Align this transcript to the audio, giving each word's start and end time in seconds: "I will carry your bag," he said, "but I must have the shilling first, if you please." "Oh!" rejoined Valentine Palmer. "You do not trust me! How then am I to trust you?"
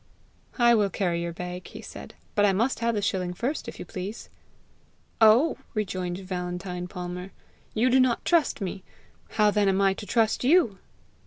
"I 0.57 0.73
will 0.73 0.89
carry 0.89 1.21
your 1.21 1.31
bag," 1.31 1.67
he 1.67 1.81
said, 1.83 2.15
"but 2.33 2.43
I 2.43 2.53
must 2.53 2.79
have 2.79 2.95
the 2.95 3.03
shilling 3.03 3.35
first, 3.35 3.67
if 3.67 3.77
you 3.77 3.85
please." 3.85 4.29
"Oh!" 5.21 5.59
rejoined 5.75 6.17
Valentine 6.17 6.87
Palmer. 6.87 7.31
"You 7.75 7.91
do 7.91 7.99
not 7.99 8.25
trust 8.25 8.61
me! 8.61 8.81
How 9.33 9.51
then 9.51 9.69
am 9.69 9.79
I 9.79 9.93
to 9.93 10.07
trust 10.07 10.43
you?" 10.43 10.79